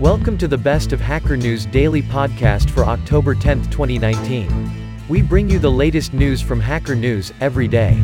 Welcome 0.00 0.36
to 0.38 0.46
the 0.46 0.58
Best 0.58 0.92
of 0.92 1.00
Hacker 1.00 1.38
News 1.38 1.64
daily 1.64 2.02
podcast 2.02 2.68
for 2.68 2.84
October 2.84 3.34
10, 3.34 3.62
2019. 3.70 4.70
We 5.08 5.22
bring 5.22 5.48
you 5.48 5.58
the 5.58 5.70
latest 5.70 6.12
news 6.12 6.42
from 6.42 6.60
Hacker 6.60 6.94
News 6.94 7.32
every 7.40 7.66
day. 7.66 7.98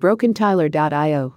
BrokenTyler.io. 0.00 1.36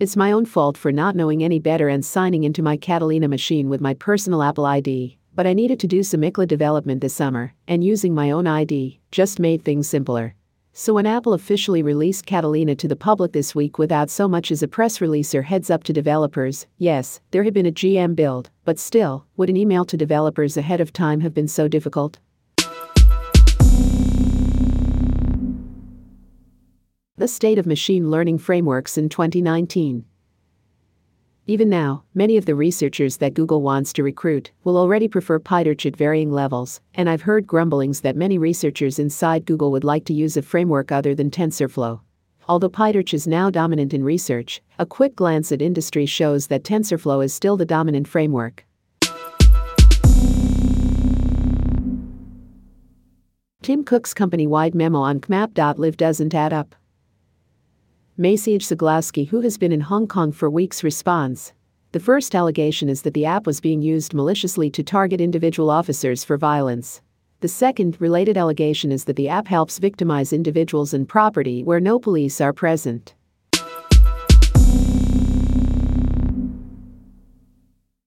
It's 0.00 0.16
my 0.16 0.30
own 0.30 0.44
fault 0.44 0.78
for 0.78 0.92
not 0.92 1.16
knowing 1.16 1.42
any 1.42 1.58
better 1.58 1.88
and 1.88 2.04
signing 2.04 2.44
into 2.44 2.62
my 2.62 2.76
Catalina 2.76 3.26
machine 3.26 3.68
with 3.68 3.80
my 3.80 3.94
personal 3.94 4.44
Apple 4.44 4.64
ID, 4.64 5.18
but 5.34 5.44
I 5.44 5.54
needed 5.54 5.80
to 5.80 5.88
do 5.88 6.04
some 6.04 6.20
ICLA 6.20 6.46
development 6.46 7.00
this 7.00 7.14
summer, 7.14 7.52
and 7.66 7.82
using 7.82 8.14
my 8.14 8.30
own 8.30 8.46
ID 8.46 9.00
just 9.10 9.40
made 9.40 9.64
things 9.64 9.88
simpler. 9.88 10.36
So 10.72 10.94
when 10.94 11.06
Apple 11.06 11.32
officially 11.32 11.82
released 11.82 12.26
Catalina 12.26 12.76
to 12.76 12.86
the 12.86 12.94
public 12.94 13.32
this 13.32 13.56
week 13.56 13.76
without 13.76 14.08
so 14.08 14.28
much 14.28 14.52
as 14.52 14.62
a 14.62 14.68
press 14.68 15.00
release 15.00 15.34
or 15.34 15.42
heads 15.42 15.68
up 15.68 15.82
to 15.82 15.92
developers, 15.92 16.68
yes, 16.76 17.20
there 17.32 17.42
had 17.42 17.52
been 17.52 17.66
a 17.66 17.72
GM 17.72 18.14
build, 18.14 18.50
but 18.64 18.78
still, 18.78 19.26
would 19.36 19.50
an 19.50 19.56
email 19.56 19.84
to 19.84 19.96
developers 19.96 20.56
ahead 20.56 20.80
of 20.80 20.92
time 20.92 21.22
have 21.22 21.34
been 21.34 21.48
so 21.48 21.66
difficult? 21.66 22.20
The 27.18 27.26
State 27.26 27.58
of 27.58 27.66
Machine 27.66 28.12
Learning 28.12 28.38
Frameworks 28.38 28.96
in 28.96 29.08
2019. 29.08 30.04
Even 31.48 31.68
now, 31.68 32.04
many 32.14 32.36
of 32.36 32.46
the 32.46 32.54
researchers 32.54 33.16
that 33.16 33.34
Google 33.34 33.60
wants 33.60 33.92
to 33.94 34.04
recruit 34.04 34.52
will 34.62 34.76
already 34.76 35.08
prefer 35.08 35.40
PyTorch 35.40 35.84
at 35.84 35.96
varying 35.96 36.30
levels, 36.30 36.80
and 36.94 37.10
I've 37.10 37.22
heard 37.22 37.44
grumblings 37.44 38.02
that 38.02 38.14
many 38.14 38.38
researchers 38.38 39.00
inside 39.00 39.46
Google 39.46 39.72
would 39.72 39.82
like 39.82 40.04
to 40.04 40.14
use 40.14 40.36
a 40.36 40.42
framework 40.42 40.92
other 40.92 41.12
than 41.12 41.28
TensorFlow. 41.28 41.98
Although 42.48 42.68
PyTorch 42.68 43.12
is 43.12 43.26
now 43.26 43.50
dominant 43.50 43.92
in 43.92 44.04
research, 44.04 44.62
a 44.78 44.86
quick 44.86 45.16
glance 45.16 45.50
at 45.50 45.60
industry 45.60 46.06
shows 46.06 46.46
that 46.46 46.62
TensorFlow 46.62 47.24
is 47.24 47.34
still 47.34 47.56
the 47.56 47.66
dominant 47.66 48.06
framework. 48.06 48.64
Tim 53.62 53.82
Cook's 53.82 54.14
company 54.14 54.46
wide 54.46 54.76
memo 54.76 55.00
on 55.00 55.18
HKmap.live 55.18 55.96
doesn't 55.96 56.32
add 56.32 56.52
up. 56.52 56.76
Maciej 58.18 58.58
Ceglowski, 58.58 59.28
who 59.28 59.42
has 59.42 59.56
been 59.56 59.70
in 59.70 59.80
Hong 59.80 60.08
Kong 60.08 60.32
for 60.32 60.50
weeks, 60.50 60.82
responds. 60.82 61.52
The 61.92 62.00
first 62.00 62.34
allegation 62.34 62.88
is 62.88 63.02
that 63.02 63.14
the 63.14 63.24
app 63.24 63.46
was 63.46 63.60
being 63.60 63.80
used 63.80 64.12
maliciously 64.12 64.70
to 64.70 64.82
target 64.82 65.20
individual 65.20 65.70
officers 65.70 66.24
for 66.24 66.36
violence. 66.36 67.00
The 67.42 67.46
second 67.46 67.96
related 68.00 68.36
allegation 68.36 68.90
is 68.90 69.04
that 69.04 69.14
the 69.14 69.28
app 69.28 69.46
helps 69.46 69.78
victimize 69.78 70.32
individuals 70.32 70.92
and 70.92 71.08
property 71.08 71.62
where 71.62 71.78
no 71.78 72.00
police 72.00 72.40
are 72.40 72.52
present. 72.52 73.14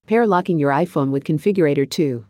Pair 0.08 0.28
locking 0.28 0.60
your 0.60 0.72
iPhone 0.72 1.12
with 1.12 1.24
Configurator 1.24 1.90
2. 1.90 2.26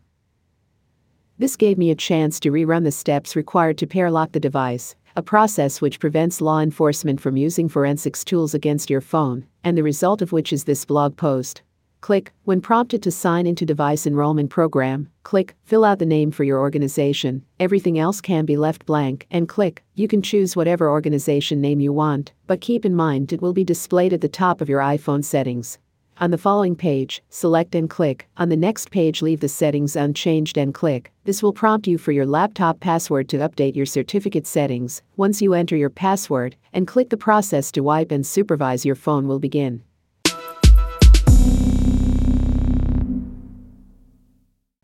This 1.36 1.56
gave 1.56 1.78
me 1.78 1.90
a 1.90 1.96
chance 1.96 2.38
to 2.38 2.52
rerun 2.52 2.84
the 2.84 2.92
steps 2.92 3.34
required 3.34 3.76
to 3.78 3.88
pair 3.88 4.08
lock 4.08 4.30
the 4.30 4.38
device, 4.38 4.94
a 5.16 5.22
process 5.22 5.80
which 5.80 6.00
prevents 6.00 6.40
law 6.40 6.60
enforcement 6.60 7.20
from 7.20 7.36
using 7.36 7.68
forensics 7.68 8.24
tools 8.24 8.54
against 8.54 8.88
your 8.88 9.00
phone, 9.00 9.46
and 9.64 9.76
the 9.76 9.82
result 9.82 10.22
of 10.22 10.32
which 10.32 10.52
is 10.52 10.64
this 10.64 10.84
blog 10.84 11.16
post. 11.16 11.62
Click, 12.00 12.32
when 12.44 12.60
prompted 12.60 13.00
to 13.02 13.12
sign 13.12 13.46
into 13.46 13.64
device 13.64 14.06
enrollment 14.08 14.50
program, 14.50 15.08
click, 15.22 15.54
fill 15.62 15.84
out 15.84 16.00
the 16.00 16.06
name 16.06 16.32
for 16.32 16.42
your 16.42 16.58
organization, 16.58 17.44
everything 17.60 17.96
else 17.96 18.20
can 18.20 18.44
be 18.44 18.56
left 18.56 18.84
blank, 18.86 19.26
and 19.30 19.48
click, 19.48 19.84
you 19.94 20.08
can 20.08 20.20
choose 20.20 20.56
whatever 20.56 20.90
organization 20.90 21.60
name 21.60 21.78
you 21.78 21.92
want, 21.92 22.32
but 22.48 22.60
keep 22.60 22.84
in 22.84 22.94
mind 22.94 23.32
it 23.32 23.40
will 23.40 23.52
be 23.52 23.62
displayed 23.62 24.12
at 24.12 24.20
the 24.20 24.28
top 24.28 24.60
of 24.60 24.68
your 24.68 24.80
iPhone 24.80 25.24
settings. 25.24 25.78
On 26.18 26.30
the 26.30 26.38
following 26.38 26.76
page, 26.76 27.22
select 27.30 27.74
and 27.74 27.88
click. 27.88 28.28
On 28.36 28.50
the 28.50 28.56
next 28.56 28.90
page, 28.90 29.22
leave 29.22 29.40
the 29.40 29.48
settings 29.48 29.96
unchanged 29.96 30.58
and 30.58 30.74
click. 30.74 31.10
This 31.24 31.42
will 31.42 31.54
prompt 31.54 31.86
you 31.86 31.96
for 31.96 32.12
your 32.12 32.26
laptop 32.26 32.80
password 32.80 33.28
to 33.30 33.38
update 33.38 33.74
your 33.74 33.86
certificate 33.86 34.46
settings. 34.46 35.02
Once 35.16 35.40
you 35.40 35.54
enter 35.54 35.74
your 35.74 35.90
password 35.90 36.54
and 36.72 36.86
click 36.86 37.08
the 37.08 37.16
process 37.16 37.72
to 37.72 37.82
wipe 37.82 38.12
and 38.12 38.26
supervise 38.26 38.84
your 38.84 38.94
phone 38.94 39.26
will 39.26 39.38
begin. 39.38 39.82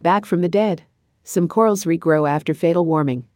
Back 0.01 0.25
from 0.25 0.41
the 0.41 0.49
dead. 0.49 0.85
Some 1.25 1.47
corals 1.47 1.85
regrow 1.85 2.29
after 2.29 2.55
fatal 2.55 2.87
warming 2.87 3.27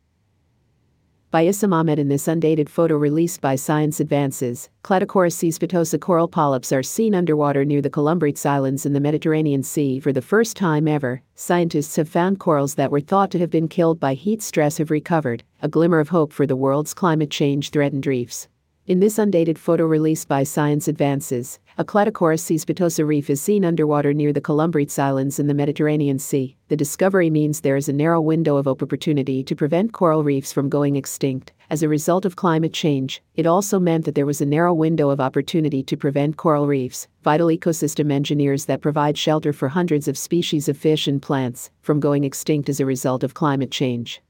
by 1.32 1.47
Issam 1.47 1.72
Ahmed 1.72 1.98
in 1.98 2.09
this 2.09 2.28
undated 2.28 2.69
photo 2.69 2.94
released 2.94 3.41
by 3.41 3.56
Science 3.56 4.00
Advances, 4.00 4.69
Cladocora 4.84 5.31
caespitosa 5.31 5.98
coral 5.98 6.28
polyps 6.28 6.72
are 6.72 6.82
seen 6.82 7.15
underwater 7.15 7.65
near 7.65 7.81
the 7.81 7.88
Columbretes 7.88 8.44
Islands 8.44 8.84
in 8.84 8.93
the 8.93 9.00
Mediterranean 9.00 9.62
Sea 9.62 9.98
for 9.98 10.12
the 10.12 10.20
first 10.20 10.59
time 10.59 10.87
ever. 10.87 11.22
Scientists 11.34 11.97
have 11.97 12.10
found 12.10 12.38
corals 12.38 12.75
that 12.75 12.91
were 12.91 13.00
thought 13.00 13.31
to 13.31 13.38
have 13.38 13.48
been 13.48 13.66
killed 13.66 13.98
by 13.98 14.12
heat 14.12 14.43
stress 14.43 14.76
have 14.76 14.91
recovered, 14.91 15.43
a 15.62 15.69
glimmer 15.69 16.00
of 16.00 16.10
hope 16.10 16.34
for 16.34 16.47
the 16.47 16.54
world's 16.54 16.93
climate 16.93 17.31
change 17.31 17.70
threatened 17.70 18.06
reefs. 18.06 18.47
In 18.87 19.00
this 19.00 19.19
undated 19.19 19.59
photo 19.59 19.87
released 19.87 20.28
by 20.28 20.43
Science 20.43 20.87
Advances, 20.87 21.59
a 21.82 21.84
Cladocora 21.84 22.37
caespitosa 22.37 23.04
reef 23.04 23.28
is 23.28 23.43
seen 23.43 23.65
underwater 23.65 24.15
near 24.15 24.32
the 24.32 24.41
Columbretes 24.41 25.00
Islands 25.00 25.41
in 25.41 25.48
the 25.48 25.54
Mediterranean 25.54 26.16
Sea. 26.16 26.56
The 26.69 26.76
discovery 26.76 27.28
means 27.28 27.60
there 27.60 27.75
is 27.75 27.88
a 27.88 27.93
narrow 27.93 28.20
window 28.20 28.56
of 28.56 28.69
opportunity 28.69 29.43
to 29.43 29.56
prevent 29.56 29.93
coral 29.93 30.22
reefs 30.22 30.53
from 30.53 30.69
going 30.69 30.94
extinct. 30.94 31.53
As 31.70 31.82
a 31.82 31.88
result 31.88 32.25
of 32.25 32.37
climate 32.37 32.72
change, 32.72 33.20
it 33.34 33.47
also 33.47 33.81
meant 33.81 34.04
that 34.04 34.15
there 34.15 34.26
was 34.26 34.41
a 34.41 34.47
narrow 34.47 34.72
window 34.72 35.10
of 35.10 35.19
opportunity 35.19 35.82
to 35.82 35.97
prevent 35.97 36.37
coral 36.37 36.69
reefs, 36.69 37.09
vital 37.25 37.48
ecosystem 37.48 38.12
engineers 38.12 38.66
that 38.66 38.81
provide 38.81 39.19
shelter 39.19 39.53
for 39.53 39.66
hundreds 39.66 40.06
of 40.06 40.16
species 40.16 40.69
of 40.69 40.78
fish 40.78 41.09
and 41.09 41.20
plants, 41.20 41.72
from 41.81 41.99
going 41.99 42.22
extinct 42.22 42.69
as 42.69 42.78
a 42.78 42.87
result 42.87 43.25
of 43.25 43.34
climate 43.34 43.72
change. 43.72 44.22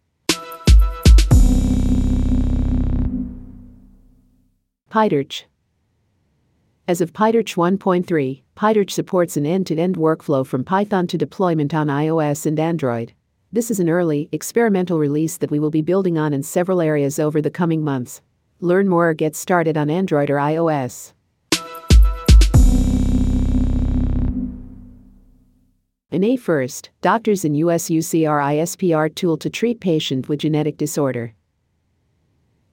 PyTorch. 4.90 5.42
As 6.92 7.00
of 7.00 7.14
PyTorch 7.14 7.56
1.3, 7.56 8.42
PyTorch 8.54 8.90
supports 8.90 9.38
an 9.38 9.46
end 9.46 9.66
to 9.68 9.78
end 9.78 9.96
workflow 9.96 10.46
from 10.46 10.62
Python 10.62 11.06
to 11.06 11.16
deployment 11.16 11.72
on 11.72 11.86
iOS 11.86 12.44
and 12.44 12.60
Android. 12.60 13.14
This 13.50 13.70
is 13.70 13.80
an 13.80 13.88
early, 13.88 14.28
experimental 14.30 14.98
release 14.98 15.38
that 15.38 15.50
we 15.50 15.58
will 15.58 15.70
be 15.70 15.80
building 15.80 16.18
on 16.18 16.34
in 16.34 16.42
several 16.42 16.82
areas 16.82 17.18
over 17.18 17.40
the 17.40 17.50
coming 17.50 17.82
months. 17.82 18.20
Learn 18.60 18.90
more 18.90 19.08
or 19.08 19.14
get 19.14 19.34
started 19.34 19.78
on 19.78 19.88
Android 19.88 20.28
or 20.28 20.36
iOS. 20.36 21.14
An 26.10 26.22
A 26.22 26.36
first, 26.36 26.90
doctors 27.00 27.42
in 27.42 27.54
US 27.54 27.88
use 27.88 28.10
CRISPR 28.10 29.14
tool 29.14 29.38
to 29.38 29.48
treat 29.48 29.80
patient 29.80 30.28
with 30.28 30.40
genetic 30.40 30.76
disorder. 30.76 31.32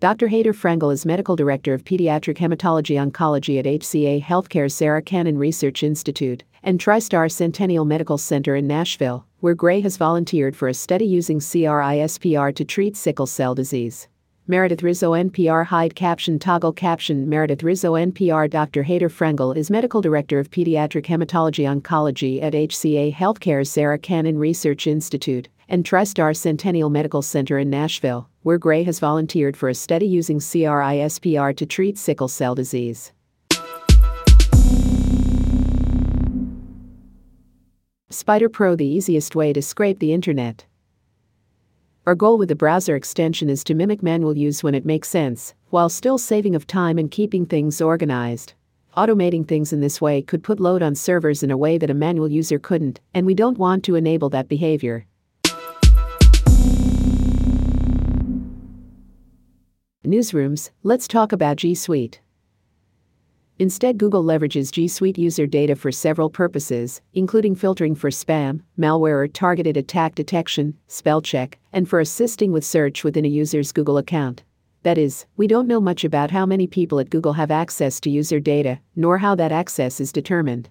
Dr. 0.02 0.30
Haydar 0.30 0.54
Frangoul 0.54 0.94
is 0.94 1.06
Medical 1.06 1.36
Director 1.36 1.74
of 1.74 1.84
Pediatric 1.84 2.38
Hematology 2.38 2.96
Oncology 2.96 3.60
at 3.60 3.66
HCA 3.66 4.24
Healthcare's 4.24 4.74
Sarah 4.74 5.02
Cannon 5.02 5.38
Research 5.38 5.84
Institute 5.84 6.42
and 6.64 6.80
TriStar 6.80 7.30
Centennial 7.30 7.84
Medical 7.84 8.18
Center 8.18 8.56
in 8.56 8.66
Nashville, 8.66 9.26
where 9.42 9.54
Gray 9.54 9.82
has 9.82 9.98
volunteered 9.98 10.56
for 10.56 10.70
a 10.70 10.74
study 10.74 11.06
using 11.06 11.40
CRISPR 11.40 12.56
to 12.56 12.64
treat 12.64 12.96
sickle 12.96 13.28
cell 13.28 13.54
disease. 13.54 14.08
Meredith 14.48 14.84
Rizzo 14.84 15.12
NPR 15.12 15.66
hide 15.66 15.96
caption 15.96 16.40
toggle 16.40 16.72
caption 16.72 17.28
Meredith 17.28 17.62
Rizzo 17.62 17.96
NPR 17.96 18.50
Dr. 18.50 18.86
Haydar 18.86 19.12
Frangoul 19.12 19.58
is 19.58 19.70
Medical 19.70 20.00
Director 20.00 20.40
of 20.40 20.50
Pediatric 20.50 21.08
Hematology 21.08 21.66
Oncology 21.68 22.42
at 22.42 22.54
HCA 22.54 23.14
Healthcare's 23.14 23.70
Sarah 23.70 24.00
Cannon 24.00 24.38
Research 24.38 24.88
Institute 24.88 25.50
and 25.70 25.86
TriStar 25.86 26.36
Centennial 26.36 26.90
Medical 26.90 27.22
Center 27.22 27.58
in 27.58 27.70
Nashville, 27.70 28.28
where 28.42 28.58
Gray 28.58 28.84
has 28.84 29.00
volunteered 29.00 29.56
for 29.56 29.70
a 29.70 29.76
study 29.76 30.08
using 30.08 30.40
CRISPR 30.40 31.56
to 31.56 31.66
treat 31.66 31.98
sickle 31.98 32.28
cell 32.28 32.56
disease. 32.56 33.14
Spider 38.10 38.50
Pro 38.50 38.76
the 38.76 38.86
easiest 38.86 39.36
way 39.36 39.54
to 39.54 39.62
scrape 39.62 40.00
the 40.00 40.12
internet. 40.12 40.66
Our 42.08 42.16
goal 42.16 42.40
with 42.40 42.50
the 42.50 42.56
browser 42.56 42.96
extension 42.96 43.50
is 43.50 43.64
to 43.66 43.76
mimic 43.76 44.02
manual 44.02 44.36
use 44.36 44.64
when 44.64 44.74
it 44.74 44.86
makes 44.86 45.08
sense, 45.08 45.54
while 45.70 45.90
still 45.90 46.18
saving 46.18 46.56
of 46.56 46.66
time 46.66 46.98
and 46.98 47.12
keeping 47.12 47.46
things 47.46 47.80
organized. 47.80 48.54
Automating 48.98 49.48
things 49.48 49.72
in 49.72 49.82
this 49.82 50.02
way 50.02 50.24
could 50.24 50.44
put 50.44 50.60
load 50.60 50.82
on 50.82 50.96
servers 50.96 51.44
in 51.44 51.52
a 51.52 51.58
way 51.58 51.78
that 51.78 51.92
a 51.92 51.94
manual 51.94 52.28
user 52.28 52.58
couldn't, 52.58 53.00
and 53.14 53.28
we 53.28 53.36
don't 53.36 53.60
want 53.60 53.84
to 53.84 53.94
enable 53.94 54.30
that 54.30 54.50
behavior. 54.50 55.06
Newsrooms, 60.06 60.70
let's 60.82 61.10
talk 61.10 61.34
about 61.34 61.58
G 61.58 61.76
Suite. 61.76 62.22
Instead, 63.58 63.98
Google 63.98 64.24
leverages 64.24 64.72
G 64.72 64.88
Suite 64.88 65.18
user 65.18 65.46
data 65.46 65.76
for 65.76 65.92
several 65.92 66.30
purposes, 66.30 67.02
including 67.14 67.54
filtering 67.54 67.96
for 67.96 68.10
spam, 68.10 68.62
malware, 68.80 69.26
or 69.26 69.28
targeted 69.28 69.76
attack 69.76 70.16
detection, 70.16 70.74
spell 70.88 71.22
check, 71.22 71.60
and 71.74 71.90
for 71.90 72.00
assisting 72.00 72.54
with 72.54 72.64
search 72.64 73.04
within 73.04 73.26
a 73.26 73.28
user's 73.28 73.74
Google 73.74 73.98
account. 73.98 74.46
That 74.84 74.98
is, 74.98 75.26
we 75.36 75.48
don't 75.48 75.68
know 75.68 75.82
much 75.82 76.06
about 76.06 76.32
how 76.32 76.46
many 76.46 76.66
people 76.66 77.02
at 77.02 77.10
Google 77.10 77.34
have 77.34 77.52
access 77.52 78.00
to 78.00 78.10
user 78.10 78.40
data, 78.40 78.80
nor 78.96 79.18
how 79.18 79.36
that 79.36 79.52
access 79.52 80.00
is 80.00 80.14
determined. 80.14 80.70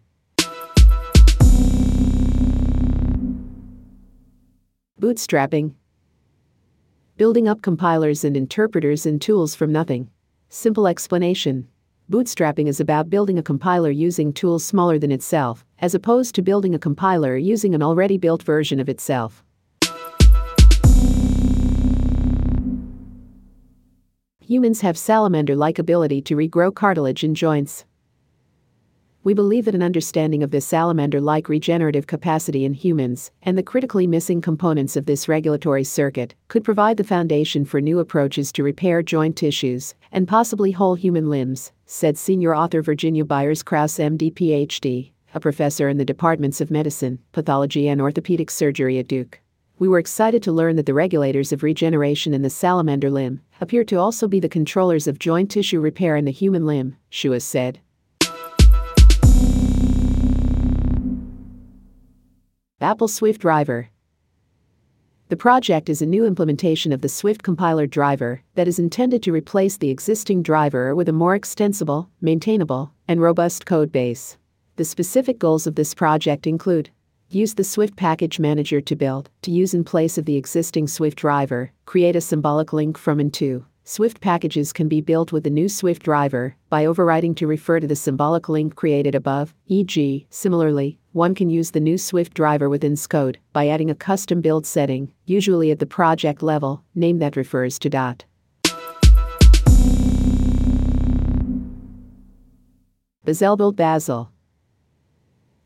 Bootstrapping 4.98 5.75
Building 7.19 7.49
up 7.49 7.62
compilers 7.62 8.23
and 8.23 8.37
interpreters 8.37 9.05
and 9.05 9.20
tools 9.20 9.53
from 9.53 9.73
nothing. 9.73 10.09
Simple 10.50 10.87
explanation. 10.87 11.67
Bootstrapping 12.09 12.69
is 12.69 12.79
about 12.79 13.11
building 13.11 13.41
a 13.41 13.43
compiler 13.43 13.91
using 13.91 14.32
tools 14.32 14.65
smaller 14.65 15.00
than 15.00 15.11
itself, 15.11 15.65
as 15.81 15.97
opposed 15.97 16.37
to 16.37 16.43
building 16.43 16.76
a 16.76 16.79
compiler 16.79 17.37
using 17.37 17.75
an 17.75 17.82
already 17.82 18.19
built 18.19 18.44
version 18.44 18.79
of 18.79 18.88
itself. 18.88 19.43
Humans 24.41 24.82
have 24.82 24.97
salamander 24.97 25.56
like 25.56 25.81
ability 25.81 26.23
to 26.23 26.37
regrow 26.37 26.73
cartilage 26.73 27.25
in 27.25 27.35
joints. 27.35 27.85
We 29.28 29.34
believe 29.34 29.66
that 29.66 29.75
an 29.75 29.82
understanding 29.82 30.42
of 30.42 30.52
this 30.52 30.64
salamander 30.64 31.20
like 31.20 31.50
regenerative 31.50 32.06
capacity 32.06 32.64
in 32.64 32.72
humans, 32.72 33.30
and 33.42 33.58
the 33.58 33.62
critically 33.62 34.06
missing 34.06 34.40
components 34.40 34.96
of 34.96 35.04
this 35.04 35.28
regulatory 35.28 35.84
circuit, 35.84 36.34
could 36.48 36.64
provide 36.64 36.96
the 36.96 37.04
foundation 37.04 37.66
for 37.66 37.78
new 37.78 37.98
approaches 37.98 38.50
to 38.52 38.62
repair 38.62 39.02
joint 39.02 39.36
tissues, 39.36 39.94
and 40.12 40.26
possibly 40.26 40.72
whole 40.72 40.94
human 40.94 41.28
limbs, 41.28 41.72
said 41.84 42.16
senior 42.16 42.56
author 42.56 42.80
Virginia 42.80 43.22
Byers 43.22 43.62
Kraus, 43.62 43.98
MD, 43.98 44.32
PhD, 44.32 45.12
a 45.34 45.40
professor 45.40 45.90
in 45.90 45.98
the 45.98 46.06
departments 46.06 46.62
of 46.62 46.70
medicine, 46.70 47.19
pathology, 47.32 47.86
and 47.86 48.00
orthopedic 48.00 48.50
surgery 48.50 48.98
at 48.98 49.08
Duke. 49.08 49.42
We 49.78 49.88
were 49.88 49.98
excited 49.98 50.42
to 50.44 50.52
learn 50.52 50.76
that 50.76 50.86
the 50.86 50.94
regulators 50.94 51.52
of 51.52 51.62
regeneration 51.62 52.32
in 52.32 52.40
the 52.40 52.48
salamander 52.48 53.10
limb 53.10 53.42
appear 53.60 53.84
to 53.84 53.96
also 53.96 54.26
be 54.26 54.40
the 54.40 54.48
controllers 54.48 55.06
of 55.06 55.19
joint 55.19 55.50
tissue 55.50 55.80
repair 55.80 56.16
in 56.16 56.25
the 56.25 56.30
human 56.30 56.64
limb, 56.64 56.96
Schuess 57.10 57.42
said. 57.42 57.80
Apple 62.80 63.08
Swift 63.08 63.40
Driver. 63.40 63.88
The 65.30 65.36
project 65.36 65.88
is 65.88 66.00
a 66.00 66.06
new 66.06 66.25
implementation 66.25 66.92
of 66.92 67.00
the 67.00 67.08
Swift 67.08 67.42
compiler 67.42 67.88
driver 67.88 68.44
that 68.54 68.69
is 68.69 68.78
intended 68.78 69.20
to 69.25 69.32
replace 69.32 69.76
the 69.76 69.90
existing 69.90 70.44
driver 70.44 70.94
with 70.94 71.08
a 71.08 71.12
more 71.12 71.34
extensible, 71.34 72.08
maintainable, 72.20 72.92
and 73.08 73.20
robust 73.20 73.66
code 73.66 73.90
base. 73.90 74.38
The 74.76 74.84
specific 74.84 75.40
goals 75.40 75.66
of 75.66 75.75
this 75.75 75.92
project 75.92 76.46
include 76.46 76.90
use 77.28 77.54
the 77.54 77.64
Swift 77.64 77.96
package 77.96 78.38
manager 78.38 78.80
to 78.80 78.94
build, 78.94 79.28
to 79.42 79.50
use 79.50 79.75
in 79.75 79.82
place 79.82 80.16
of 80.16 80.25
the 80.25 80.36
existing 80.36 80.86
Swift 80.86 81.19
driver, 81.19 81.72
create 81.84 82.14
a 82.14 82.20
symbolic 82.20 82.72
link 82.72 82.96
from 82.96 83.19
and 83.19 83.34
to, 83.34 83.66
Swift 83.82 84.20
packages 84.20 84.70
can 84.70 84.86
be 84.86 85.00
built 85.00 85.32
with 85.32 85.44
the 85.44 85.50
new 85.50 85.66
Swift 85.66 86.02
driver 86.02 86.54
by 86.69 86.84
overriding 86.84 87.34
to 87.34 87.46
refer 87.46 87.80
to 87.80 87.86
the 87.86 87.96
symbolic 87.96 88.46
link 88.46 88.76
created 88.76 89.14
above, 89.14 89.54
e.g., 89.66 90.26
similarly, 90.28 91.00
one 91.19 91.35
can 91.35 91.50
use 91.50 91.73
the 91.73 91.81
new 91.81 91.99
Swift 91.99 92.32
driver 92.32 92.69
within 92.69 92.94
Xcode 92.94 93.37
by 93.53 93.67
adding 93.67 93.91
a 93.91 93.94
custom 93.94 94.41
build 94.41 94.65
setting, 94.65 95.12
usually 95.26 95.73
at 95.73 95.81
the 95.81 95.85
project 95.85 96.44
level, 96.44 96.85
name 96.94 97.19
that 97.19 97.35
refers 97.35 97.76
to 97.81 97.91
dot. 97.91 98.25
Bazel 103.25 103.56
build 103.56 103.75
Bazel. 103.75 104.31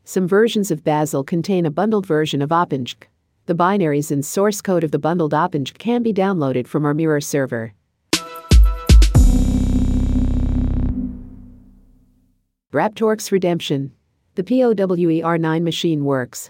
Some 0.03 0.27
versions 0.27 0.71
of 0.71 0.83
Bazel 0.83 1.23
contain 1.23 1.67
a 1.67 1.71
bundled 1.71 2.07
version 2.07 2.41
of 2.41 2.49
OpenGL. 2.49 3.03
The 3.45 3.53
binaries 3.53 4.09
and 4.09 4.25
source 4.25 4.59
code 4.59 4.83
of 4.83 4.89
the 4.89 4.97
bundled 4.97 5.33
OpenGL 5.33 5.77
can 5.77 6.01
be 6.01 6.11
downloaded 6.11 6.65
from 6.65 6.83
our 6.83 6.95
Mirror 6.95 7.21
server. 7.21 7.73
Raptorx 12.73 13.31
Redemption. 13.31 13.91
The 14.35 14.43
POWER9 14.43 15.61
machine 15.61 16.05
works. 16.05 16.49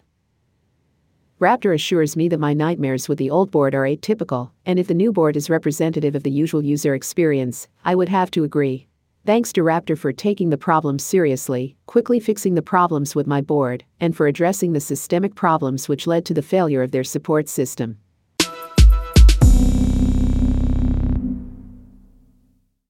Raptor 1.41 1.73
assures 1.73 2.15
me 2.15 2.29
that 2.29 2.39
my 2.39 2.53
nightmares 2.53 3.09
with 3.09 3.17
the 3.17 3.29
old 3.29 3.51
board 3.51 3.75
are 3.75 3.83
atypical, 3.83 4.51
and 4.65 4.79
if 4.79 4.87
the 4.87 4.93
new 4.93 5.11
board 5.11 5.35
is 5.35 5.49
representative 5.49 6.15
of 6.15 6.23
the 6.23 6.31
usual 6.31 6.63
user 6.63 6.95
experience, 6.95 7.67
I 7.83 7.95
would 7.95 8.07
have 8.07 8.31
to 8.31 8.45
agree. 8.45 8.87
Thanks 9.25 9.51
to 9.53 9.63
Raptor 9.63 9.97
for 9.97 10.13
taking 10.13 10.49
the 10.49 10.57
problem 10.57 10.97
seriously, 10.97 11.75
quickly 11.85 12.21
fixing 12.21 12.55
the 12.55 12.61
problems 12.61 13.15
with 13.15 13.27
my 13.27 13.41
board, 13.41 13.83
and 13.99 14.15
for 14.15 14.27
addressing 14.27 14.71
the 14.71 14.79
systemic 14.79 15.35
problems 15.35 15.89
which 15.89 16.07
led 16.07 16.23
to 16.27 16.33
the 16.33 16.41
failure 16.41 16.83
of 16.83 16.91
their 16.91 17.03
support 17.03 17.49
system. 17.49 17.97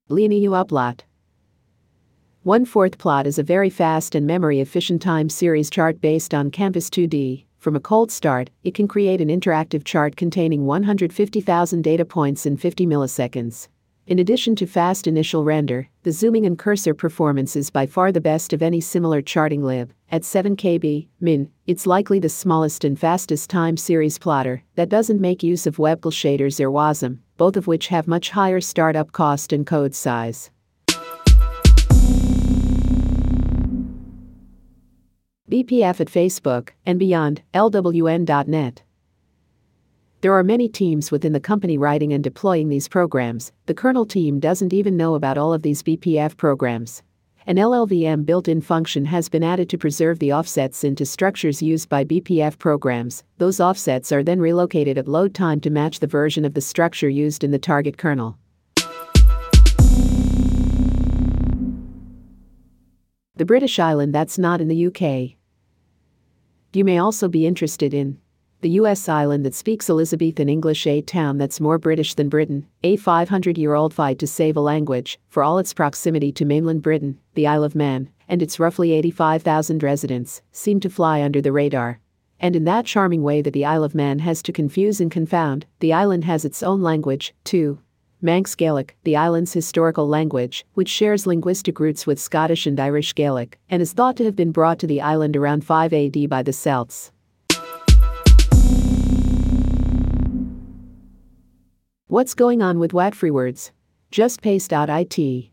Linear 0.07 0.51
uPlot 0.51 1.00
one 2.44 2.66
fourth 2.66 2.98
plot 2.98 3.25
is 3.25 3.40
a 3.40 3.44
very 3.44 3.69
fast 3.69 4.16
and 4.16 4.28
memory 4.28 4.60
efficient 4.60 5.01
time 5.01 5.30
series 5.30 5.69
chart 5.69 6.01
based 6.01 6.34
on 6.34 6.51
Canvas 6.51 6.90
2D. 6.90 7.45
From 7.57 7.74
a 7.74 7.80
cold 7.80 8.12
start, 8.12 8.50
it 8.66 8.74
can 8.74 8.86
create 8.86 9.22
an 9.22 9.30
interactive 9.30 9.86
chart 9.86 10.18
containing 10.18 10.66
150,000 10.66 11.81
data 11.81 12.04
points 12.04 12.45
in 12.45 12.57
50 12.57 12.86
milliseconds. 12.86 13.69
In 14.07 14.19
addition 14.19 14.57
to 14.57 14.68
fast 14.68 15.07
initial 15.07 15.45
render, 15.45 15.88
the 16.04 16.12
zooming 16.12 16.45
and 16.45 16.60
cursor 16.60 16.94
performance 16.94 17.56
is 17.56 17.69
by 17.69 17.86
far 17.86 18.12
the 18.12 18.19
best 18.19 18.51
of 18.51 18.62
any 18.62 18.81
similar 18.81 19.22
charting 19.22 19.63
lib. 19.63 19.94
At 20.12 20.25
7 20.25 20.57
kb 20.57 21.07
min, 21.22 21.50
it's 21.66 21.88
likely 21.88 22.19
the 22.19 22.28
smallest 22.28 22.84
and 22.84 23.00
fastest 23.00 23.50
time 23.50 23.78
series 23.78 24.18
plotter 24.18 24.63
that 24.75 24.90
doesn't 24.90 25.22
make 25.22 25.44
use 25.44 25.66
of 25.66 25.78
WebGL 25.78 26.12
shaders 26.12 26.60
or 26.60 26.69
WASM, 26.69 27.19
both 27.38 27.56
of 27.56 27.68
which 27.68 27.88
have 27.88 28.06
much 28.06 28.31
higher 28.31 28.60
startup 28.60 29.13
cost 29.13 29.54
and 29.54 29.66
code 29.66 29.95
size. 29.95 30.51
BPF 35.53 36.01
at 36.01 36.07
Facebook, 36.07 36.69
and 36.83 36.97
beyond, 36.97 37.44
LWN.net. 37.53 38.81
There 40.21 40.33
are 40.33 40.44
many 40.44 40.67
teams 40.67 41.11
within 41.11 41.31
the 41.31 41.39
company 41.39 41.77
writing 41.77 42.11
and 42.11 42.23
deploying 42.23 42.69
these 42.69 42.88
programs. 42.88 43.51
The 43.67 43.75
kernel 43.75 44.07
team 44.07 44.39
doesn't 44.39 44.73
even 44.73 44.97
know 44.97 45.13
about 45.13 45.38
all 45.38 45.53
of 45.53 45.61
these 45.61 45.83
BPF 45.83 46.38
programs. 46.38 47.03
An 47.45 47.57
LLVM 47.57 48.25
built 48.25 48.47
in 48.47 48.61
function 48.61 49.05
has 49.05 49.29
been 49.29 49.44
added 49.44 49.69
to 49.69 49.77
preserve 49.77 50.17
the 50.17 50.33
offsets 50.33 50.83
into 50.83 51.05
structures 51.05 51.61
used 51.61 51.87
by 51.87 52.04
BPF 52.04 52.57
programs. 52.57 53.23
Those 53.37 53.59
offsets 53.59 54.11
are 54.11 54.23
then 54.23 54.39
relocated 54.39 54.97
at 54.97 55.07
load 55.07 55.35
time 55.35 55.59
to 55.59 55.69
match 55.69 55.99
the 55.99 56.07
version 56.07 56.45
of 56.45 56.56
the 56.56 56.61
structure 56.61 57.09
used 57.09 57.44
in 57.44 57.51
the 57.51 57.59
target 57.59 57.99
kernel. 57.99 58.39
The 63.35 63.45
British 63.45 63.78
island 63.78 64.16
that's 64.16 64.39
not 64.39 64.59
in 64.59 64.68
the 64.68 64.87
UK. 64.87 65.37
You 66.75 66.83
may 66.83 66.97
also 66.97 67.27
be 67.27 67.45
interested 67.45 67.94
in 67.94 68.18
the 68.61 68.69
U.S. 68.81 69.07
island 69.07 69.45
that 69.45 69.53
speaks 69.53 69.92
Elizabethan 69.92 70.49
English, 70.49 70.87
a 70.87 71.01
town 71.01 71.37
that's 71.37 71.59
more 71.59 71.77
British 71.77 72.15
than 72.15 72.30
Britain, 72.30 72.65
a 72.81 72.95
500 72.95 73.59
year 73.59 73.75
old 73.75 73.94
fight 73.94 74.18
to 74.18 74.25
save 74.25 74.57
a 74.57 74.61
language, 74.61 75.19
for 75.27 75.44
all 75.44 75.59
its 75.59 75.71
proximity 75.71 76.31
to 76.31 76.45
mainland 76.45 76.81
Britain, 76.81 77.19
the 77.35 77.45
Isle 77.45 77.63
of 77.63 77.75
Man, 77.75 78.09
and 78.27 78.42
its 78.42 78.59
roughly 78.59 78.92
85,000 78.92 79.83
residents, 79.83 80.42
seem 80.51 80.80
to 80.80 80.89
fly 80.89 81.21
under 81.21 81.42
the 81.42 81.51
radar. 81.51 81.99
And 82.39 82.56
in 82.56 82.63
that 82.63 82.87
charming 82.87 83.21
way 83.21 83.44
that 83.44 83.53
the 83.53 83.65
Isle 83.65 83.83
of 83.83 83.94
Man 83.94 84.18
has 84.19 84.42
to 84.42 84.51
confuse 84.51 84.99
and 84.99 85.11
confound, 85.11 85.68
the 85.80 85.94
island 85.94 86.23
has 86.23 86.44
its 86.44 86.63
own 86.63 86.81
language, 86.81 87.35
too. 87.44 87.82
Manx 88.23 88.56
Gaelic, 88.56 88.95
the 89.03 89.18
island's 89.18 89.51
historical 89.51 90.07
language, 90.07 90.65
which 90.75 90.87
shares 90.87 91.27
linguistic 91.27 91.77
roots 91.77 92.07
with 92.07 92.21
Scottish 92.21 92.65
and 92.65 92.80
Irish 92.80 93.13
Gaelic, 93.13 93.59
and 93.69 93.81
is 93.81 93.92
thought 93.92 94.15
to 94.15 94.23
have 94.23 94.33
been 94.33 94.53
brought 94.53 94.80
to 94.80 94.87
the 94.87 95.01
island 95.01 95.35
around 95.35 95.65
5 95.65 95.92
AD 95.92 96.30
by 96.30 96.42
the 96.42 96.53
Celts. 96.53 97.11
What's 102.07 102.33
going 102.33 102.61
on 102.61 102.80
with 102.80 102.92
WhatFreeWords? 102.92 103.71
Just 104.09 104.42
paste.it. 104.42 105.53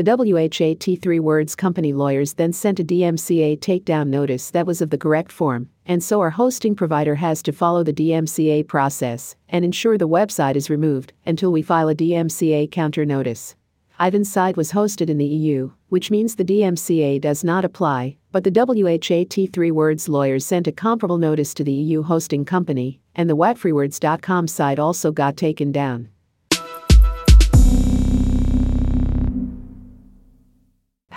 The 0.00 0.12
what3words 0.12 1.54
company 1.54 1.92
lawyers 1.92 2.32
then 2.32 2.54
sent 2.54 2.80
a 2.80 2.84
DMCA 2.84 3.58
takedown 3.58 4.08
notice 4.08 4.50
that 4.50 4.66
was 4.66 4.80
of 4.80 4.88
the 4.88 4.96
correct 4.96 5.30
form, 5.30 5.68
and 5.84 6.02
so 6.02 6.20
our 6.20 6.30
hosting 6.30 6.74
provider 6.74 7.16
has 7.16 7.42
to 7.42 7.52
follow 7.52 7.84
the 7.84 7.92
DMCA 7.92 8.66
process 8.66 9.36
and 9.50 9.62
ensure 9.62 9.98
the 9.98 10.08
website 10.08 10.56
is 10.56 10.70
removed 10.70 11.12
until 11.26 11.52
we 11.52 11.60
file 11.60 11.90
a 11.90 11.94
DMCA 11.94 12.70
counter 12.70 13.04
notice. 13.04 13.56
Ivan's 14.00 14.32
site 14.32 14.56
was 14.56 14.72
hosted 14.72 15.10
in 15.10 15.18
the 15.18 15.26
EU, 15.26 15.70
which 15.90 16.10
means 16.10 16.34
the 16.34 16.46
DMCA 16.46 17.20
does 17.20 17.44
not 17.44 17.66
apply, 17.66 18.16
but 18.32 18.42
the 18.42 18.50
what3words 18.50 20.08
lawyers 20.08 20.46
sent 20.46 20.66
a 20.66 20.72
comparable 20.72 21.18
notice 21.18 21.52
to 21.52 21.62
the 21.62 21.74
EU 21.74 22.02
hosting 22.02 22.46
company, 22.46 23.02
and 23.14 23.28
the 23.28 23.36
WhatFreeWords.com 23.36 24.48
site 24.48 24.78
also 24.78 25.12
got 25.12 25.36
taken 25.36 25.70
down. 25.70 26.08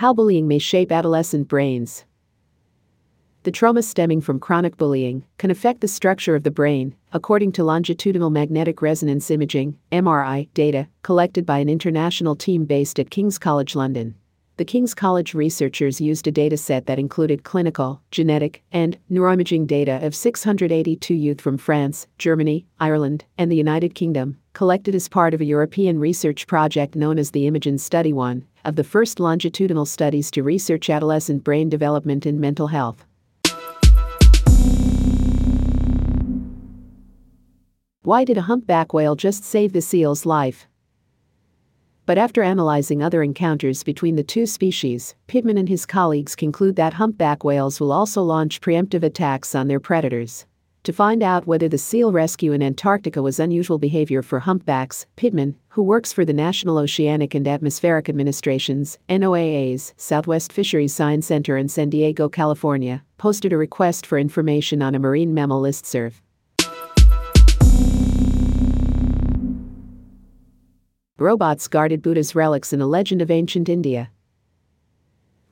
How 0.04 0.14
bullying 0.14 0.50
may 0.50 0.60
shape 0.60 0.92
adolescent 0.92 1.48
brains. 1.48 2.04
The 3.44 3.52
trauma 3.54 3.82
stemming 3.82 4.20
from 4.20 4.38
chronic 4.38 4.76
bullying 4.76 5.24
can 5.38 5.50
affect 5.50 5.80
the 5.80 5.88
structure 5.88 6.36
of 6.36 6.44
the 6.44 6.52
brain, 6.52 6.94
according 7.14 7.54
to 7.54 7.64
longitudinal 7.64 8.30
magnetic 8.30 8.82
resonance 8.82 9.32
imaging 9.32 9.78
(MRI) 9.94 10.50
data 10.54 10.90
collected 11.04 11.46
by 11.46 11.60
an 11.60 11.70
international 11.70 12.36
team 12.36 12.66
based 12.66 13.00
at 13.00 13.12
King's 13.12 13.40
College 13.40 13.76
London. 13.78 14.16
The 14.56 14.66
King's 14.66 14.94
College 14.94 15.34
researchers 15.34 16.00
used 16.00 16.28
a 16.28 16.32
dataset 16.32 16.86
that 16.86 17.00
included 17.00 17.44
clinical, 17.44 18.04
genetic, 18.12 18.62
and 18.72 19.00
neuroimaging 19.12 19.66
data 19.66 20.00
of 20.06 20.14
682 20.14 21.12
youth 21.16 21.42
from 21.42 21.58
France, 21.58 22.06
Germany, 22.20 22.68
Ireland, 22.80 23.26
and 23.36 23.52
the 23.52 23.56
United 23.56 23.96
Kingdom, 23.96 24.38
collected 24.54 24.94
as 24.94 25.10
part 25.10 25.34
of 25.34 25.42
a 25.42 25.46
European 25.46 25.98
research 25.98 26.46
project 26.46 26.96
known 26.96 27.18
as 27.18 27.32
the 27.32 27.50
Imagen 27.50 27.80
Study 27.80 28.14
1, 28.14 28.46
of 28.64 28.76
the 28.76 28.84
first 28.84 29.20
longitudinal 29.20 29.88
studies 29.88 30.30
to 30.30 30.44
research 30.44 30.88
adolescent 30.88 31.44
brain 31.44 31.68
development 31.68 32.28
and 32.28 32.40
mental 32.40 32.68
health. 32.68 33.06
Why 38.04 38.24
did 38.24 38.38
a 38.38 38.44
humpback 38.44 38.94
whale 38.94 39.16
just 39.16 39.44
save 39.44 39.74
the 39.74 39.82
seal's 39.82 40.28
life? 40.28 40.68
But 42.06 42.18
after 42.18 42.44
analyzing 42.44 43.02
other 43.02 43.24
encounters 43.24 43.82
between 43.84 44.18
the 44.18 44.24
two 44.24 44.46
species, 44.46 45.16
Pitman 45.28 45.58
and 45.58 45.70
his 45.70 45.86
colleagues 45.86 46.36
conclude 46.36 46.76
that 46.76 46.96
humpback 46.96 47.46
whales 47.46 47.80
will 47.80 47.94
also 47.94 48.22
launch 48.22 48.60
preemptive 48.60 49.04
attacks 49.04 49.56
on 49.56 49.70
their 49.70 49.80
predators. 49.80 50.46
To 50.84 50.92
find 50.92 51.24
out 51.24 51.48
whether 51.48 51.70
the 51.70 51.78
seal 51.78 52.12
rescue 52.12 52.52
in 52.52 52.62
Antarctica 52.62 53.22
was 53.22 53.40
unusual 53.40 53.78
behavior 53.78 54.22
for 54.22 54.40
humpbacks, 54.40 55.06
Pitman, 55.16 55.56
who 55.70 55.82
works 55.82 56.12
for 56.12 56.26
the 56.26 56.34
National 56.34 56.78
Oceanic 56.78 57.34
and 57.34 57.48
Atmospheric 57.48 58.10
Administration's 58.10 58.98
NOAA's 59.08 59.94
Southwest 59.96 60.52
Fisheries 60.52 60.94
Science 60.94 61.28
Center 61.28 61.56
in 61.56 61.70
San 61.70 61.90
Diego, 61.90 62.28
California, 62.28 63.02
posted 63.18 63.54
a 63.54 63.58
request 63.58 64.06
for 64.06 64.20
information 64.20 64.82
on 64.82 64.94
a 64.94 65.00
marine 65.00 65.34
mammal 65.34 65.62
listserv. 65.62 66.16
Robots 71.24 71.70
guarded 71.70 72.02
Buddha's 72.02 72.36
relics 72.36 72.74
in 72.74 72.82
a 72.82 72.86
legend 72.86 73.22
of 73.22 73.32
ancient 73.32 73.70
India. 73.70 74.12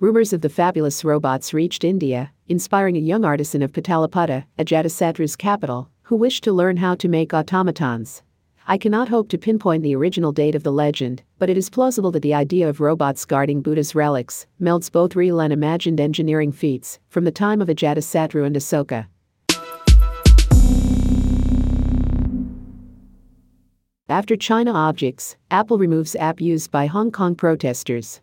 Rumors 0.01 0.34
of 0.34 0.42
the 0.42 0.50
fabulous 0.50 1.06
robots 1.06 1.54
reached 1.54 1.86
India, 1.86 2.34
inspiring 2.50 2.98
a 2.98 3.00
young 3.00 3.24
artisan 3.24 3.62
of 3.62 3.72
Pataliputra, 3.72 4.44
Ajatasatru's 4.60 5.38
capital, 5.38 5.90
who 6.01 6.18
wished 6.18 6.44
to 6.44 6.51
learn 6.51 6.75
how 6.75 6.96
to 6.96 7.08
make 7.08 7.34
automatons. 7.34 8.22
I 8.68 8.78
cannot 8.78 9.08
hope 9.08 9.30
to 9.30 9.38
pinpoint 9.38 9.84
the 9.84 9.96
original 9.96 10.34
date 10.34 10.56
of 10.56 10.63
the 10.63 10.74
legend, 10.74 11.24
but 11.40 11.50
it 11.50 11.56
is 11.58 11.70
plausible 11.70 12.12
that 12.12 12.22
the 12.22 12.34
idea 12.34 12.68
of 12.68 12.82
robots 12.82 13.24
guarding 13.24 13.62
Buddha's 13.62 13.96
relics 13.96 14.48
melds 14.62 14.92
both 14.92 15.16
real 15.16 15.40
and 15.40 15.54
imagined 15.54 16.01
engineering 16.01 16.51
feats 16.51 17.00
from 17.08 17.24
the 17.24 17.32
time 17.32 17.62
of 17.62 17.70
Ajatasattu 17.70 18.46
and 18.46 18.58
Asoka. 18.58 19.08
After 24.12 24.36
China 24.36 24.74
objects, 24.74 25.38
Apple 25.51 25.77
removes 25.77 26.18
app 26.18 26.41
used 26.41 26.70
by 26.70 26.88
Hong 26.88 27.12
Kong 27.12 27.34
protesters. 27.34 28.20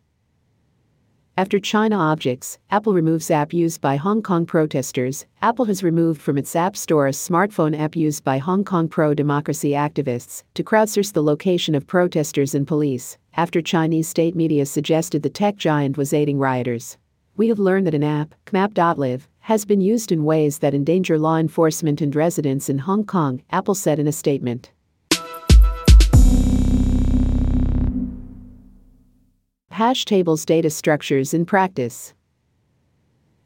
After 1.34 1.58
China 1.58 1.96
objects, 1.96 2.58
Apple 2.70 2.92
removes 2.92 3.30
app 3.30 3.54
used 3.54 3.80
by 3.80 3.96
Hong 3.96 4.20
Kong 4.20 4.44
protesters. 4.44 5.24
Apple 5.40 5.64
has 5.64 5.82
removed 5.82 6.20
from 6.20 6.36
its 6.36 6.54
App 6.54 6.76
Store 6.76 7.06
a 7.06 7.12
smartphone 7.12 7.74
app 7.74 7.96
used 7.96 8.22
by 8.22 8.36
Hong 8.36 8.64
Kong 8.64 8.86
pro 8.86 9.14
democracy 9.14 9.70
activists 9.70 10.42
to 10.52 10.62
crowdsource 10.62 11.14
the 11.14 11.22
location 11.22 11.74
of 11.74 11.86
protesters 11.86 12.54
and 12.54 12.66
police, 12.66 13.16
after 13.38 13.62
Chinese 13.62 14.08
state 14.08 14.36
media 14.36 14.66
suggested 14.66 15.22
the 15.22 15.30
tech 15.30 15.56
giant 15.56 15.96
was 15.96 16.12
aiding 16.12 16.38
rioters. 16.38 16.98
We 17.38 17.48
have 17.48 17.58
learned 17.58 17.86
that 17.86 17.94
an 17.94 18.04
app, 18.04 18.34
HKmap.live, 18.44 19.26
has 19.38 19.64
been 19.64 19.80
used 19.80 20.12
in 20.12 20.24
ways 20.24 20.58
that 20.58 20.74
endanger 20.74 21.18
law 21.18 21.38
enforcement 21.38 22.02
and 22.02 22.14
residents 22.14 22.68
in 22.68 22.76
Hong 22.76 23.06
Kong, 23.06 23.42
Apple 23.50 23.74
said 23.74 23.98
in 23.98 24.06
a 24.06 24.12
statement. 24.12 24.70
Hash 29.78 30.04
tables 30.04 30.44
data 30.44 30.70
structures 30.70 31.32
in 31.32 31.46
practice. 31.46 32.12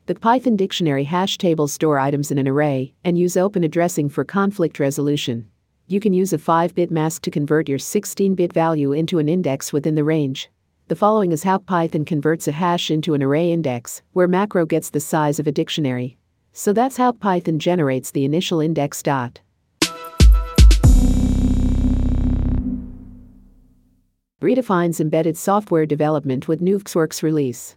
The 0.06 0.14
Python 0.14 0.56
dictionary 0.56 1.04
hash 1.04 1.36
tables 1.36 1.74
store 1.74 1.98
items 1.98 2.30
in 2.30 2.38
an 2.38 2.48
array 2.48 2.94
and 3.04 3.18
use 3.18 3.36
open 3.36 3.64
addressing 3.64 4.08
for 4.08 4.24
conflict 4.24 4.80
resolution. 4.80 5.46
You 5.88 6.00
can 6.00 6.14
use 6.14 6.32
a 6.32 6.38
5 6.38 6.74
bit 6.74 6.90
mask 6.90 7.20
to 7.24 7.30
convert 7.30 7.68
your 7.68 7.78
16 7.78 8.34
bit 8.34 8.54
value 8.54 8.92
into 8.92 9.18
an 9.18 9.28
index 9.28 9.74
within 9.74 9.94
the 9.94 10.04
range. 10.04 10.48
The 10.88 10.96
following 10.96 11.32
is 11.32 11.42
how 11.42 11.58
Python 11.58 12.06
converts 12.06 12.48
a 12.48 12.52
hash 12.52 12.90
into 12.90 13.12
an 13.12 13.22
array 13.22 13.52
index, 13.52 14.00
where 14.14 14.26
macro 14.26 14.64
gets 14.64 14.88
the 14.88 15.00
size 15.00 15.38
of 15.38 15.46
a 15.46 15.52
dictionary. 15.52 16.16
So 16.54 16.72
that's 16.72 16.96
how 16.96 17.12
Python 17.12 17.58
generates 17.58 18.10
the 18.10 18.24
initial 18.24 18.58
index 18.58 19.02
dot. 19.02 19.42
Redefines 24.42 25.00
embedded 25.00 25.36
software 25.36 25.86
development 25.86 26.48
with 26.48 26.60
new 26.60 26.80
release. 27.22 27.76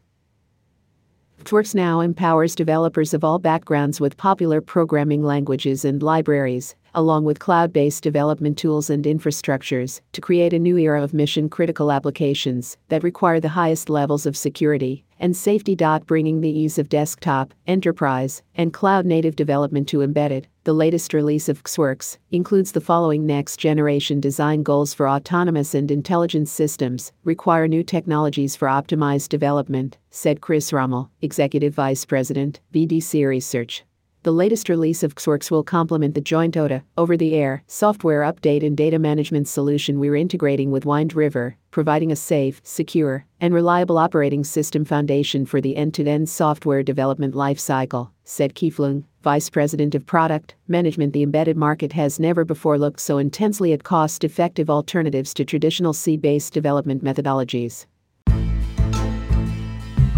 VxWorks 1.43 1.75
now 1.75 1.99
empowers 1.99 2.55
developers 2.55 3.13
of 3.13 3.23
all 3.23 3.37
backgrounds 3.37 4.01
with 4.01 4.17
popular 4.17 4.61
programming 4.61 5.21
languages 5.21 5.85
and 5.85 6.01
libraries, 6.01 6.73
along 6.95 7.23
with 7.23 7.37
cloud 7.37 7.71
based 7.71 8.01
development 8.01 8.57
tools 8.57 8.89
and 8.89 9.05
infrastructures, 9.05 10.01
to 10.11 10.21
create 10.21 10.53
a 10.53 10.59
new 10.59 10.79
era 10.79 11.03
of 11.03 11.13
mission 11.13 11.49
critical 11.49 11.91
applications 11.91 12.77
that 12.87 13.03
require 13.03 13.39
the 13.39 13.49
highest 13.49 13.87
levels 13.87 14.25
of 14.25 14.35
security 14.35 15.04
and 15.19 15.35
safety. 15.35 15.75
Bringing 16.05 16.41
the 16.41 16.49
ease 16.49 16.79
of 16.79 16.89
desktop, 16.89 17.53
enterprise, 17.67 18.41
and 18.55 18.73
cloud 18.73 19.05
native 19.05 19.35
development 19.35 19.87
to 19.89 20.01
embedded, 20.01 20.47
the 20.63 20.73
latest 20.73 21.13
release 21.13 21.47
of 21.47 21.61
VxWorks 21.63 22.17
includes 22.31 22.71
the 22.71 22.81
following 22.81 23.25
next 23.25 23.57
generation 23.57 24.19
design 24.19 24.63
goals 24.63 24.93
for 24.93 25.07
autonomous 25.07 25.75
and 25.75 25.91
intelligent 25.91 26.49
systems, 26.49 27.11
require 27.23 27.67
new 27.67 27.83
technologies 27.83 28.55
for 28.55 28.67
optimized 28.67 29.29
development, 29.29 29.97
said 30.09 30.41
Chris 30.41 30.73
Rommel, 30.73 31.09
Executive 31.21 31.73
Vice 31.75 32.05
President, 32.05 32.59
VDC 32.73 33.27
Research. 33.27 33.83
The 34.25 34.31
latest 34.31 34.69
release 34.69 35.03
of 35.03 35.13
VxWorks 35.13 35.51
will 35.51 35.61
complement 35.61 36.15
the 36.15 36.19
joint 36.19 36.57
OTA, 36.57 36.81
over 36.97 37.15
the 37.15 37.35
air, 37.35 37.61
software 37.67 38.21
update 38.21 38.65
and 38.65 38.75
data 38.75 38.97
management 38.97 39.47
solution 39.47 39.99
we're 39.99 40.15
integrating 40.15 40.71
with 40.71 40.83
Wind 40.83 41.13
River, 41.13 41.57
providing 41.69 42.11
a 42.11 42.15
safe, 42.15 42.59
secure, 42.63 43.27
and 43.39 43.53
reliable 43.53 43.99
operating 43.99 44.43
system 44.43 44.83
foundation 44.83 45.45
for 45.45 45.61
the 45.61 45.75
end 45.75 45.93
to 45.93 46.07
end 46.07 46.27
software 46.27 46.81
development 46.81 47.35
lifecycle, 47.35 48.09
said 48.23 48.55
Keith 48.55 48.77
Leung, 48.77 49.03
Vice 49.21 49.51
President 49.51 49.93
of 49.93 50.07
Product 50.07 50.55
Management. 50.67 51.13
The 51.13 51.21
embedded 51.21 51.55
market 51.55 51.93
has 51.93 52.19
never 52.19 52.43
before 52.43 52.79
looked 52.79 53.01
so 53.01 53.19
intensely 53.19 53.73
at 53.73 53.83
cost 53.83 54.23
effective 54.23 54.71
alternatives 54.71 55.35
to 55.35 55.45
traditional 55.45 55.93
C 55.93 56.17
based 56.17 56.51
development 56.51 57.03
methodologies. 57.03 57.85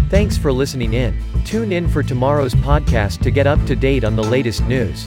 Thanks 0.08 0.38
for 0.38 0.50
listening 0.50 0.94
in. 0.94 1.14
Tune 1.44 1.70
in 1.70 1.86
for 1.86 2.02
tomorrow's 2.02 2.54
podcast 2.54 3.20
to 3.20 3.30
get 3.30 3.46
up 3.46 3.62
to 3.66 3.76
date 3.76 4.04
on 4.04 4.16
the 4.16 4.22
latest 4.22 4.64
news. 4.64 5.06